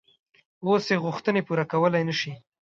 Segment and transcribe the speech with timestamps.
[0.65, 2.33] اوس یې غوښتنې پوره کولای نه شي.